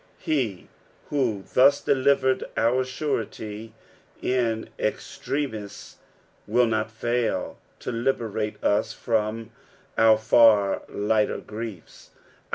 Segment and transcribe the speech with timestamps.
[0.17, 0.67] He
[1.11, 3.75] who thus delivered our surety
[4.19, 5.93] in extremi*,
[6.47, 9.51] will not fail to liberate us from
[9.99, 12.09] our far lighter griefs.